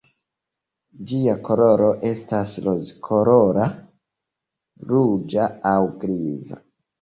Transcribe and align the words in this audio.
Ĝia 1.09 1.33
koloro 1.47 1.89
estas 2.11 2.55
rozkolora, 2.69 3.67
ruĝa 4.93 5.47
aŭ 5.75 5.77
griza. 6.07 6.61